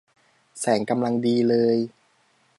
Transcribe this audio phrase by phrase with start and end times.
[0.59, 1.77] แสงกำลังดีเลย